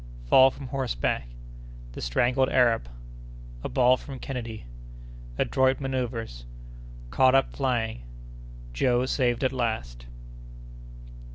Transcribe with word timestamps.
—Fall 0.25 0.49
from 0.49 0.69
Horseback.—The 0.69 2.01
Strangled 2.01 2.49
Arab.—A 2.49 3.69
Ball 3.69 3.97
from 3.97 4.17
Kennedy.—Adroit 4.17 5.77
Manœuvres.—Caught 5.77 7.35
up 7.35 7.51
flying.—Joe 7.55 9.05
saved 9.05 9.43
at 9.43 9.53
last. 9.53 10.07